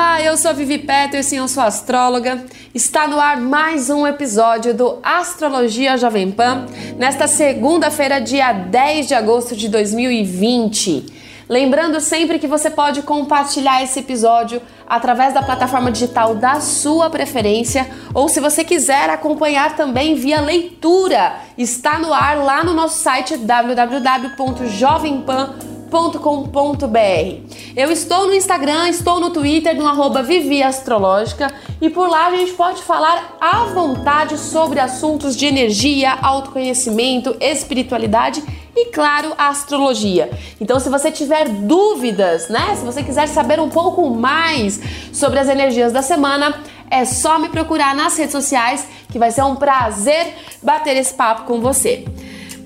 [0.00, 2.42] Olá, eu sou a Vivi Peterson, eu sou astróloga.
[2.74, 6.64] Está no ar mais um episódio do Astrologia Jovem Pan,
[6.96, 11.04] nesta segunda-feira, dia 10 de agosto de 2020.
[11.46, 17.86] Lembrando sempre que você pode compartilhar esse episódio através da plataforma digital da sua preferência
[18.14, 23.36] ou se você quiser acompanhar também via leitura, está no ar lá no nosso site
[23.36, 27.56] www.jovempan.com viviastrológica.com.br.
[27.76, 32.36] Eu estou no Instagram, estou no Twitter, no arroba Vivi Astrológica e por lá a
[32.36, 38.42] gente pode falar à vontade sobre assuntos de energia, autoconhecimento, espiritualidade
[38.74, 40.30] e, claro, astrologia.
[40.60, 42.76] Então, se você tiver dúvidas, né?
[42.76, 44.80] Se você quiser saber um pouco mais
[45.12, 46.54] sobre as energias da semana,
[46.88, 51.42] é só me procurar nas redes sociais que vai ser um prazer bater esse papo
[51.44, 52.04] com você.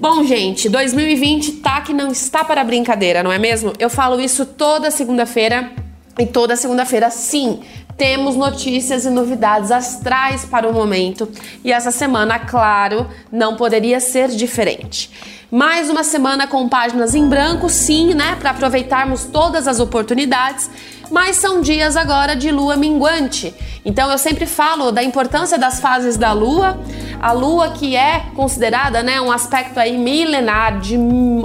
[0.00, 3.72] Bom, gente, 2020 tá que não está para brincadeira, não é mesmo?
[3.78, 5.70] Eu falo isso toda segunda-feira
[6.18, 7.60] e toda segunda-feira, sim,
[7.96, 11.28] temos notícias e novidades astrais para o momento
[11.64, 15.10] e essa semana, claro, não poderia ser diferente.
[15.50, 20.68] Mais uma semana com páginas em branco, sim, né, para aproveitarmos todas as oportunidades
[21.10, 23.54] mas são dias agora de lua minguante.
[23.84, 26.78] Então eu sempre falo da importância das fases da lua,
[27.20, 30.96] a lua que é considerada né, um aspecto aí milenar de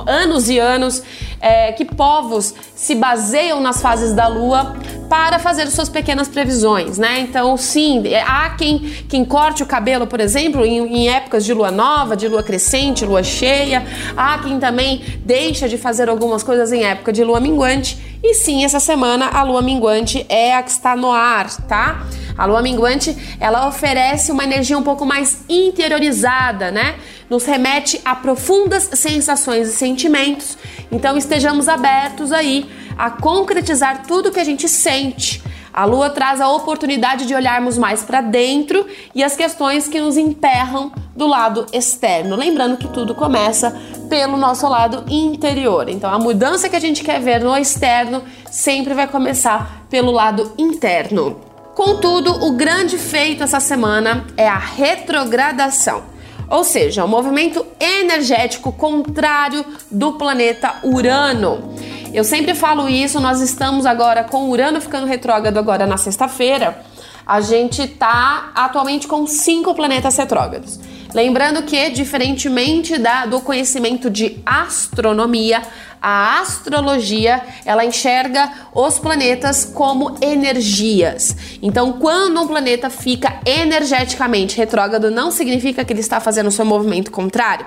[0.07, 1.03] anos e anos
[1.41, 4.75] é, que povos se baseiam nas fases da lua
[5.09, 7.19] para fazer suas pequenas previsões, né?
[7.21, 11.71] Então, sim, há quem, quem corte o cabelo, por exemplo, em, em épocas de lua
[11.71, 13.83] nova, de lua crescente, lua cheia.
[14.15, 18.08] Há quem também deixa de fazer algumas coisas em época de lua minguante.
[18.21, 22.05] E sim, essa semana a lua minguante é a que está no ar, tá?
[22.37, 26.95] A lua minguante, ela oferece uma energia um pouco mais interiorizada, né?
[27.30, 30.57] Nos remete a profundas sensações e sentimentos.
[30.91, 35.41] Então estejamos abertos aí a concretizar tudo que a gente sente.
[35.73, 40.17] A lua traz a oportunidade de olharmos mais para dentro e as questões que nos
[40.17, 42.35] emperram do lado externo.
[42.35, 45.87] Lembrando que tudo começa pelo nosso lado interior.
[45.89, 50.53] Então, a mudança que a gente quer ver no externo sempre vai começar pelo lado
[50.57, 51.39] interno.
[51.75, 56.03] Contudo, o grande feito essa semana é a retrogradação,
[56.49, 61.73] ou seja, o um movimento energético contrário do planeta Urano.
[62.14, 66.81] Eu sempre falo isso, nós estamos agora com Urano ficando retrógrado agora na sexta-feira.
[67.25, 70.80] A gente está atualmente com cinco planetas retrógrados.
[71.14, 75.61] Lembrando que, diferentemente da, do conhecimento de astronomia,
[76.02, 81.36] a astrologia ela enxerga os planetas como energias.
[81.61, 86.65] Então, quando um planeta fica energeticamente retrógrado, não significa que ele está fazendo o seu
[86.65, 87.65] movimento contrário.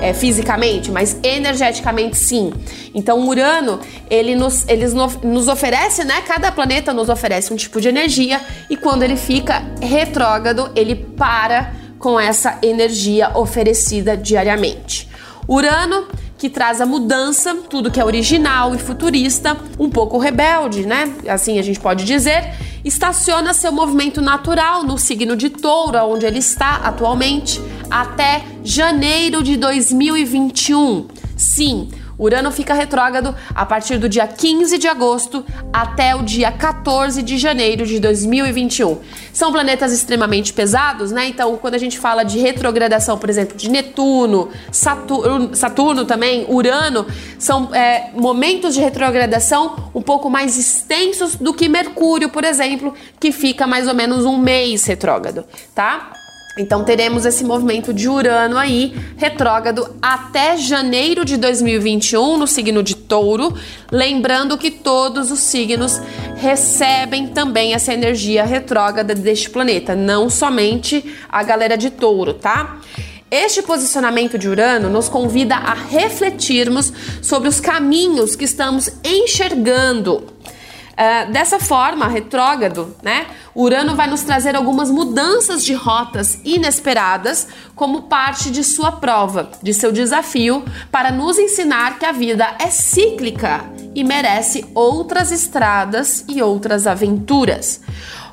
[0.00, 2.52] É, fisicamente, mas energeticamente sim.
[2.92, 3.80] Então, Urano,
[4.10, 6.22] ele nos, eles nos oferece, né?
[6.26, 11.72] Cada planeta nos oferece um tipo de energia e quando ele fica retrógrado, ele para
[12.06, 15.08] com essa energia oferecida diariamente.
[15.48, 16.06] Urano
[16.38, 21.12] que traz a mudança, tudo que é original e futurista, um pouco rebelde, né?
[21.26, 26.38] Assim a gente pode dizer, estaciona seu movimento natural no signo de Touro, onde ele
[26.38, 31.08] está atualmente, até janeiro de 2021.
[31.36, 31.88] Sim,
[32.18, 37.36] Urano fica retrógrado a partir do dia 15 de agosto até o dia 14 de
[37.38, 38.98] janeiro de 2021.
[39.32, 41.26] São planetas extremamente pesados, né?
[41.28, 47.06] Então, quando a gente fala de retrogradação, por exemplo, de Netuno, Saturno, Saturno também, Urano,
[47.38, 53.30] são é, momentos de retrogradação um pouco mais extensos do que Mercúrio, por exemplo, que
[53.30, 55.44] fica mais ou menos um mês retrógrado,
[55.74, 56.12] tá?
[56.58, 62.96] Então teremos esse movimento de Urano aí, retrógrado, até janeiro de 2021 no signo de
[62.96, 63.54] Touro.
[63.92, 66.00] Lembrando que todos os signos
[66.36, 72.78] recebem também essa energia retrógrada deste planeta, não somente a galera de Touro, tá?
[73.30, 80.24] Este posicionamento de Urano nos convida a refletirmos sobre os caminhos que estamos enxergando
[80.96, 83.26] Uh, dessa forma, retrógrado, né?
[83.54, 89.74] Urano vai nos trazer algumas mudanças de rotas inesperadas como parte de sua prova, de
[89.74, 96.40] seu desafio, para nos ensinar que a vida é cíclica e merece outras estradas e
[96.40, 97.82] outras aventuras.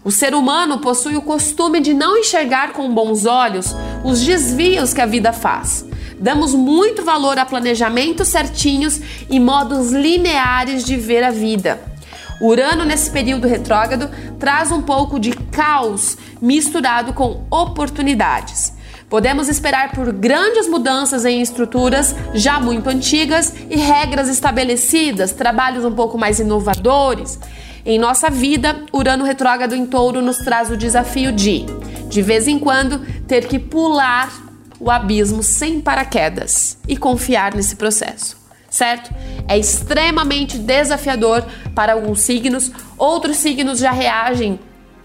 [0.01, 3.75] O ser humano possui o costume de não enxergar com bons olhos
[4.05, 5.85] os desvios que a vida faz.
[6.17, 11.92] Damos muito valor a planejamentos certinhos e modos lineares de ver a vida.
[12.41, 14.09] Urano, nesse período retrógrado,
[14.39, 18.73] traz um pouco de caos misturado com oportunidades.
[19.09, 25.91] Podemos esperar por grandes mudanças em estruturas já muito antigas e regras estabelecidas, trabalhos um
[25.91, 27.39] pouco mais inovadores.
[27.85, 31.65] Em nossa vida, Urano retrógrado em Touro nos traz o desafio de,
[32.09, 34.31] de vez em quando, ter que pular
[34.79, 38.42] o abismo sem paraquedas e confiar nesse processo
[38.73, 39.13] certo?
[39.47, 44.59] É extremamente desafiador para alguns signos, outros signos já reagem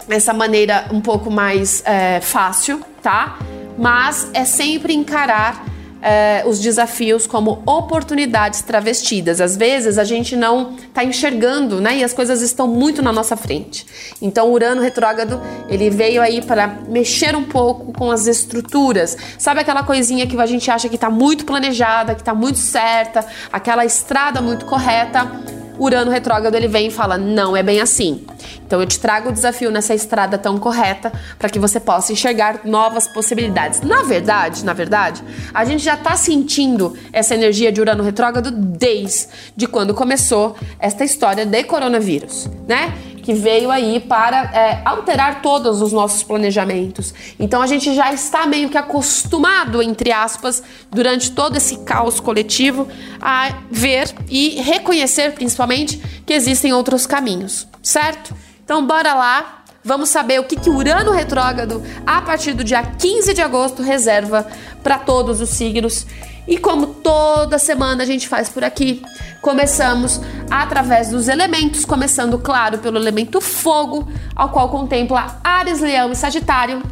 [0.07, 3.37] dessa maneira um pouco mais é, fácil, tá?
[3.77, 5.63] Mas é sempre encarar
[6.01, 9.41] é, os desafios como oportunidades travestidas.
[9.41, 11.97] Às vezes a gente não está enxergando, né?
[11.97, 13.85] E as coisas estão muito na nossa frente.
[14.21, 19.17] Então, Urano retrógrado ele veio aí para mexer um pouco com as estruturas.
[19.37, 23.25] Sabe aquela coisinha que a gente acha que está muito planejada, que está muito certa,
[23.51, 25.58] aquela estrada muito correta?
[25.79, 28.25] Urano retrógrado ele vem e fala: não é bem assim.
[28.65, 32.61] Então eu te trago o desafio nessa estrada tão correta para que você possa enxergar
[32.65, 33.81] novas possibilidades.
[33.81, 35.23] Na verdade, na verdade,
[35.53, 41.45] a gente já está sentindo essa energia de Urano retrógrado desde quando começou esta história
[41.45, 42.93] de coronavírus, né?
[43.29, 47.13] Que veio aí para é, alterar todos os nossos planejamentos.
[47.39, 52.87] Então a gente já está meio que acostumado, entre aspas, durante todo esse caos coletivo,
[53.21, 58.35] a ver e reconhecer, principalmente, que existem outros caminhos, certo?
[58.65, 59.58] Então bora lá.
[59.89, 64.45] Vamos saber o que, que Urano retrógrado, a partir do dia 15 de agosto, reserva
[64.83, 66.05] para todos os signos.
[66.47, 69.01] E como toda semana a gente faz por aqui,
[69.41, 76.15] começamos através dos elementos, começando, claro, pelo elemento fogo, ao qual contempla Ares, Leão e
[76.15, 76.83] Sagitário.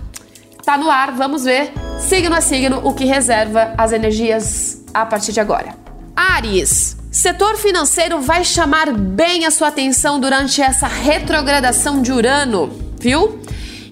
[0.66, 5.34] Tá no ar, vamos ver, signo a signo, o que reserva as energias a partir
[5.34, 5.76] de agora.
[6.16, 13.40] Ares, setor financeiro vai chamar bem a sua atenção durante essa retrogradação de Urano, viu?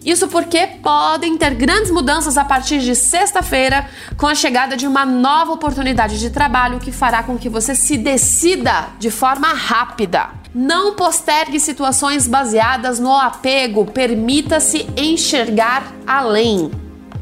[0.06, 5.04] Isso porque podem ter grandes mudanças a partir de sexta-feira, com a chegada de uma
[5.04, 10.30] nova oportunidade de trabalho que fará com que você se decida de forma rápida.
[10.54, 16.69] Não postergue situações baseadas no apego, permita-se enxergar além.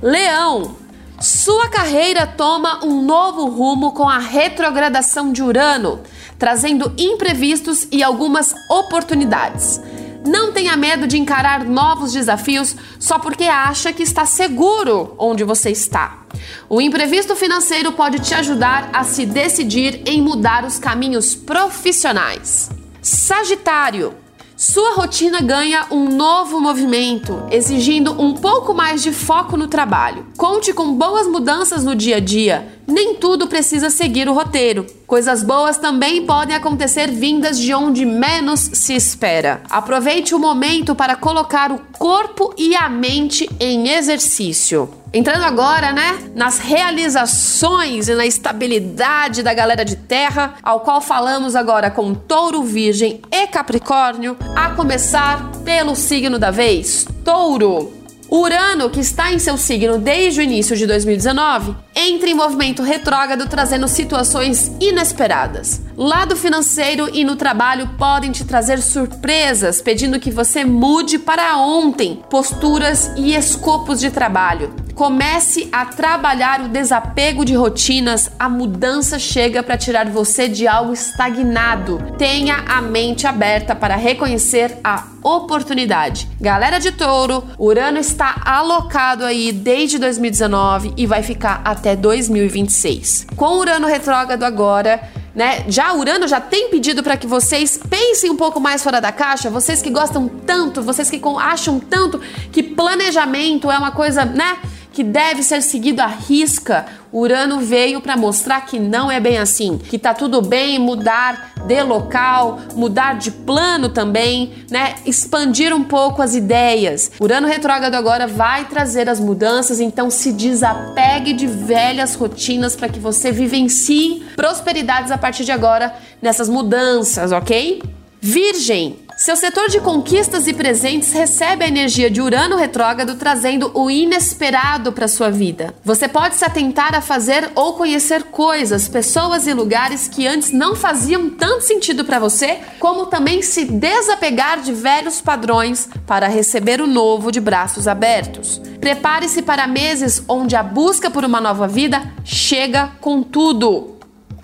[0.01, 0.75] Leão,
[1.21, 6.01] sua carreira toma um novo rumo com a retrogradação de Urano,
[6.37, 9.79] trazendo imprevistos e algumas oportunidades.
[10.25, 15.69] Não tenha medo de encarar novos desafios só porque acha que está seguro onde você
[15.69, 16.23] está.
[16.69, 22.69] O imprevisto financeiro pode te ajudar a se decidir em mudar os caminhos profissionais.
[23.01, 24.13] Sagitário,
[24.55, 30.25] sua rotina ganha um novo movimento, exigindo um pouco mais de foco no trabalho.
[30.37, 32.72] Conte com boas mudanças no dia a dia.
[32.87, 34.85] Nem tudo precisa seguir o roteiro.
[35.07, 39.61] Coisas boas também podem acontecer vindas de onde menos se espera.
[39.69, 44.89] Aproveite o momento para colocar o corpo e a mente em exercício.
[45.13, 51.55] Entrando agora, né, nas realizações e na estabilidade da galera de terra, ao qual falamos
[51.55, 58.03] agora com Touro, Virgem e Capricórnio, a começar pelo signo da vez, Touro.
[58.35, 63.47] Urano, que está em seu signo desde o início de 2019, entra em movimento retrógrado
[63.47, 65.81] trazendo situações inesperadas.
[65.95, 72.23] Lado financeiro e no trabalho podem te trazer surpresas, pedindo que você mude para ontem
[72.29, 74.73] posturas e escopos de trabalho.
[74.95, 78.29] Comece a trabalhar o desapego de rotinas.
[78.37, 81.97] A mudança chega para tirar você de algo estagnado.
[82.17, 86.27] Tenha a mente aberta para reconhecer a oportunidade.
[86.39, 93.27] Galera de Touro, Urano está alocado aí desde 2019 e vai ficar até 2026.
[93.35, 95.01] Com Urano retrógrado agora,
[95.35, 95.65] né?
[95.67, 99.49] Já Urano já tem pedido para que vocês pensem um pouco mais fora da caixa,
[99.49, 102.19] vocês que gostam tanto, vocês que acham tanto
[102.51, 104.57] que planejamento é uma coisa, né?
[104.93, 109.77] Que deve ser seguido à risca, Urano veio para mostrar que não é bem assim,
[109.77, 114.95] que tá tudo bem mudar de local, mudar de plano também, né?
[115.05, 117.11] Expandir um pouco as ideias.
[117.19, 122.99] Urano retrógrado agora vai trazer as mudanças, então se desapegue de velhas rotinas para que
[122.99, 127.81] você vivencie prosperidades a partir de agora nessas mudanças, ok?
[128.21, 133.89] Virgem, Seu setor de conquistas e presentes recebe a energia de Urano retrógrado, trazendo o
[133.89, 135.73] inesperado para sua vida.
[135.83, 140.75] Você pode se atentar a fazer ou conhecer coisas, pessoas e lugares que antes não
[140.75, 146.87] faziam tanto sentido para você, como também se desapegar de velhos padrões para receber o
[146.87, 148.59] novo de braços abertos.
[148.79, 153.95] Prepare-se para meses onde a busca por uma nova vida chega com tudo.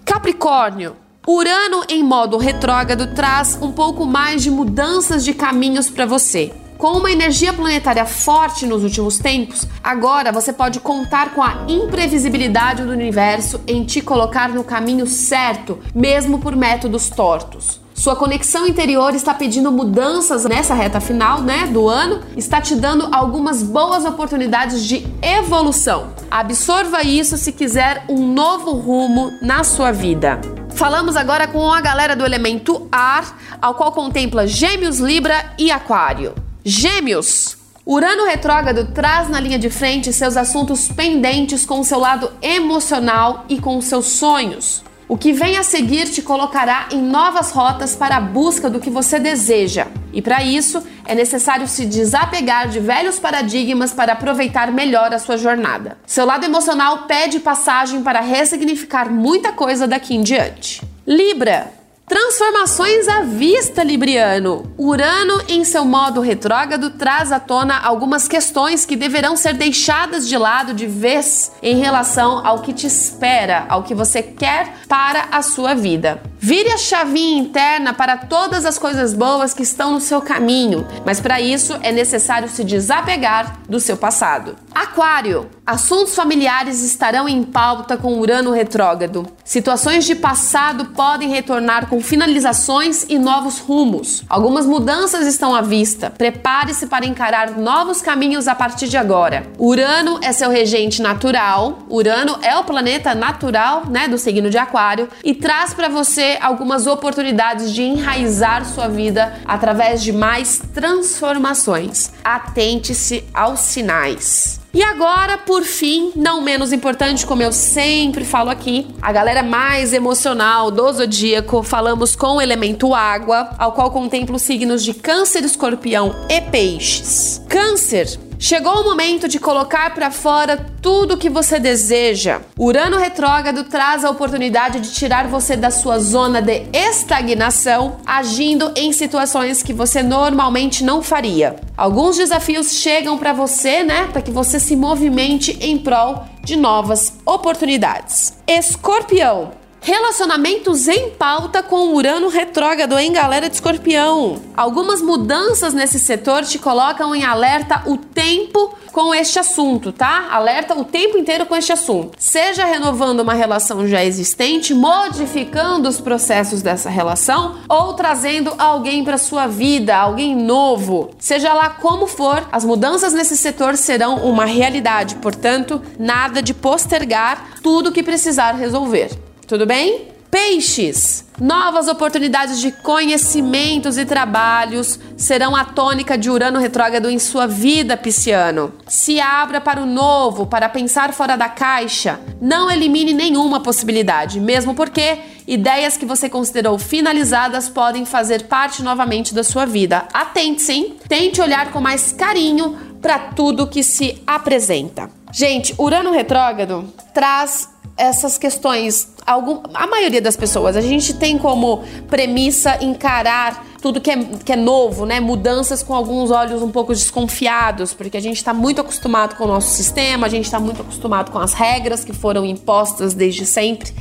[0.06, 0.96] Capricórnio
[1.32, 6.52] Urano em modo retrógrado traz um pouco mais de mudanças de caminhos para você.
[6.76, 12.84] Com uma energia planetária forte nos últimos tempos, agora você pode contar com a imprevisibilidade
[12.84, 17.80] do universo em te colocar no caminho certo, mesmo por métodos tortos.
[17.94, 23.08] Sua conexão interior está pedindo mudanças nessa reta final, né, do ano, está te dando
[23.12, 26.08] algumas boas oportunidades de evolução.
[26.32, 30.59] Absorva isso se quiser um novo rumo na sua vida.
[30.80, 36.34] Falamos agora com a galera do elemento ar, ao qual contempla Gêmeos, Libra e Aquário.
[36.64, 37.58] Gêmeos.
[37.86, 43.44] Urano retrógrado traz na linha de frente seus assuntos pendentes com o seu lado emocional
[43.50, 44.82] e com seus sonhos.
[45.06, 48.90] O que vem a seguir te colocará em novas rotas para a busca do que
[48.90, 49.88] você deseja.
[50.14, 55.38] E para isso, é necessário se desapegar de velhos paradigmas para aproveitar melhor a sua
[55.38, 55.98] jornada.
[56.06, 60.82] Seu lado emocional pede passagem para ressignificar muita coisa daqui em diante.
[61.06, 64.74] Libra Transformações à vista, Libriano.
[64.80, 70.36] Urano, em seu modo retrógrado, traz à tona algumas questões que deverão ser deixadas de
[70.36, 75.44] lado de vez em relação ao que te espera, ao que você quer para a
[75.44, 76.20] sua vida.
[76.42, 81.20] Vire a chavinha interna para todas as coisas boas que estão no seu caminho, mas
[81.20, 84.56] para isso é necessário se desapegar do seu passado.
[84.74, 89.28] Aquário, assuntos familiares estarão em pauta com Urano retrógrado.
[89.44, 94.24] Situações de passado podem retornar com finalizações e novos rumos.
[94.30, 96.10] Algumas mudanças estão à vista.
[96.10, 99.46] Prepare-se para encarar novos caminhos a partir de agora.
[99.58, 101.80] Urano é seu regente natural.
[101.90, 106.86] Urano é o planeta natural, né, do signo de Aquário e traz para você algumas
[106.86, 112.12] oportunidades de enraizar sua vida através de mais transformações.
[112.24, 114.60] Atente-se aos sinais.
[114.72, 119.94] E agora, por fim, não menos importante, como eu sempre falo aqui, a galera mais
[119.94, 125.44] emocional do zodíaco, falamos com o elemento água, ao qual contempla os signos de Câncer,
[125.44, 127.42] Escorpião e Peixes.
[127.50, 132.40] Câncer Chegou o momento de colocar para fora tudo o que você deseja.
[132.58, 138.94] Urano retrógrado traz a oportunidade de tirar você da sua zona de estagnação, agindo em
[138.94, 141.58] situações que você normalmente não faria.
[141.76, 147.16] Alguns desafios chegam para você, né, para que você se movimente em prol de novas
[147.26, 148.38] oportunidades.
[148.48, 154.42] Escorpião, Relacionamentos em pauta com Urano retrógrado, em galera de escorpião?
[154.56, 160.28] Algumas mudanças nesse setor te colocam em alerta o tempo com este assunto, tá?
[160.32, 162.12] Alerta o tempo inteiro com este assunto.
[162.20, 169.18] Seja renovando uma relação já existente, modificando os processos dessa relação ou trazendo alguém para
[169.18, 171.12] sua vida, alguém novo.
[171.18, 177.60] Seja lá como for, as mudanças nesse setor serão uma realidade, portanto, nada de postergar
[177.64, 179.29] tudo que precisar resolver.
[179.50, 180.10] Tudo bem?
[180.30, 181.26] Peixes.
[181.42, 187.98] Novas oportunidades de conhecimentos e trabalhos serão a tônica de Urano retrógrado em sua vida,
[187.98, 188.72] pisciano.
[188.88, 192.20] Se abra para o novo, para pensar fora da caixa.
[192.40, 199.34] Não elimine nenhuma possibilidade, mesmo porque ideias que você considerou finalizadas podem fazer parte novamente
[199.34, 200.06] da sua vida.
[200.14, 200.96] Atente, sim.
[201.08, 205.10] Tente olhar com mais carinho para tudo que se apresenta.
[205.34, 211.84] Gente, Urano retrógrado traz essas questões, algum, a maioria das pessoas, a gente tem como
[212.08, 215.20] premissa encarar tudo que é, que é novo, né?
[215.20, 219.48] Mudanças com alguns olhos um pouco desconfiados, porque a gente está muito acostumado com o
[219.48, 223.94] nosso sistema, a gente está muito acostumado com as regras que foram impostas desde sempre.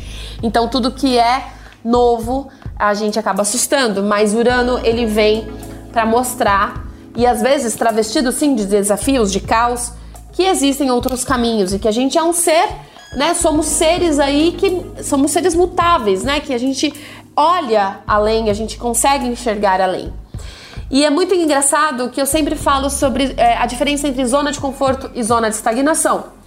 [0.45, 1.49] Então, tudo que é
[1.85, 5.49] novo, a gente acaba assustando, mas Urano ele vem
[5.93, 6.87] para mostrar
[7.17, 9.91] e às vezes travestido sim de desafios, de caos,
[10.33, 12.69] que existem outros caminhos e que a gente é um ser
[13.13, 13.35] né?
[13.35, 16.41] Somos seres aí que somos seres mutáveis, né?
[16.41, 16.93] Que a gente
[17.37, 20.13] olha além, a gente consegue enxergar além.
[20.91, 24.59] E é muito engraçado que eu sempre falo sobre é, a diferença entre zona de
[24.59, 26.39] conforto e zona de estagnação.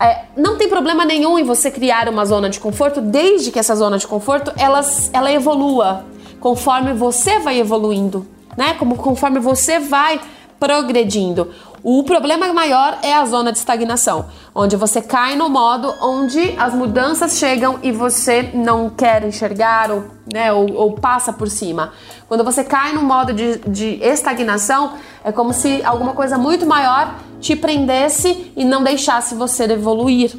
[0.00, 3.74] É, não tem problema nenhum em você criar uma zona de conforto, desde que essa
[3.74, 4.80] zona de conforto ela,
[5.12, 6.04] ela evolua
[6.38, 8.26] conforme você vai evoluindo,
[8.56, 8.74] né?
[8.74, 10.20] Como conforme você vai
[10.58, 11.52] progredindo.
[11.82, 16.74] O problema maior é a zona de estagnação, onde você cai no modo onde as
[16.74, 21.92] mudanças chegam e você não quer enxergar ou, né, ou, ou passa por cima.
[22.26, 27.14] Quando você cai no modo de, de estagnação, é como se alguma coisa muito maior
[27.40, 30.34] te prendesse e não deixasse você evoluir.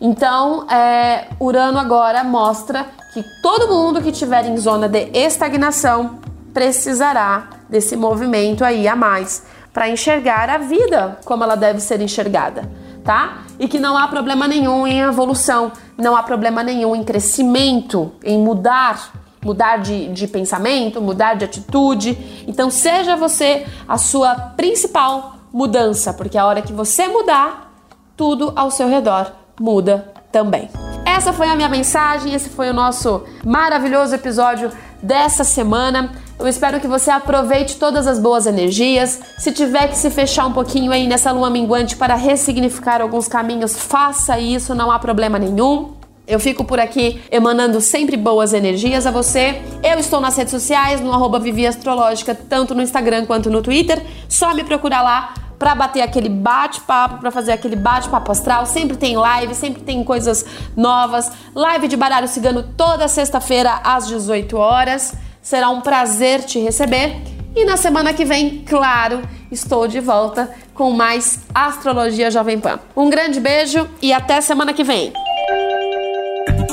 [0.00, 6.20] Então, é, Urano agora mostra que todo mundo que estiver em zona de estagnação
[6.54, 12.70] precisará desse movimento aí a mais para enxergar a vida como ela deve ser enxergada,
[13.04, 13.42] tá?
[13.58, 18.38] E que não há problema nenhum em evolução, não há problema nenhum em crescimento, em
[18.38, 19.12] mudar,
[19.44, 22.44] mudar de, de pensamento, mudar de atitude.
[22.46, 27.72] Então, seja você a sua principal mudança, porque a hora que você mudar,
[28.16, 30.68] tudo ao seu redor muda também.
[31.04, 34.70] Essa foi a minha mensagem, esse foi o nosso maravilhoso episódio
[35.02, 36.12] dessa semana.
[36.40, 39.20] Eu espero que você aproveite todas as boas energias.
[39.36, 43.76] Se tiver que se fechar um pouquinho aí nessa lua minguante para ressignificar alguns caminhos,
[43.76, 45.92] faça isso, não há problema nenhum.
[46.26, 49.60] Eu fico por aqui emanando sempre boas energias a você.
[49.82, 54.02] Eu estou nas redes sociais, no arroba Vivi Astrológica, tanto no Instagram quanto no Twitter.
[54.26, 58.64] Só me procurar lá para bater aquele bate-papo, para fazer aquele bate-papo astral.
[58.64, 61.30] Sempre tem live, sempre tem coisas novas.
[61.54, 65.12] Live de baralho cigano toda sexta-feira às 18 horas.
[65.42, 67.16] Será um prazer te receber.
[67.54, 72.78] E na semana que vem, claro, estou de volta com mais Astrologia Jovem Pan.
[72.96, 75.12] Um grande beijo e até semana que vem.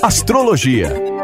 [0.03, 1.16] Astrologia